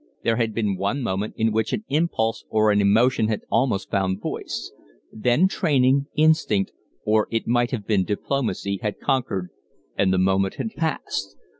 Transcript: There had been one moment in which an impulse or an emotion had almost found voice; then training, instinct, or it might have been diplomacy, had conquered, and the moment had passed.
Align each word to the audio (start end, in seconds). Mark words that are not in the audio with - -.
There 0.23 0.37
had 0.37 0.55
been 0.55 0.77
one 0.77 1.03
moment 1.03 1.35
in 1.37 1.51
which 1.51 1.73
an 1.73 1.85
impulse 1.87 2.43
or 2.49 2.71
an 2.71 2.81
emotion 2.81 3.27
had 3.27 3.41
almost 3.51 3.91
found 3.91 4.19
voice; 4.19 4.71
then 5.13 5.47
training, 5.47 6.07
instinct, 6.15 6.71
or 7.05 7.27
it 7.29 7.45
might 7.45 7.69
have 7.69 7.85
been 7.85 8.03
diplomacy, 8.03 8.79
had 8.81 8.99
conquered, 8.99 9.51
and 9.95 10.11
the 10.11 10.17
moment 10.17 10.55
had 10.55 10.71
passed. 10.75 11.35